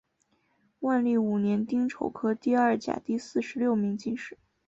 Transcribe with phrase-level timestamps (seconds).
[0.79, 4.39] 万历五年丁丑科第二甲第四十六名进士。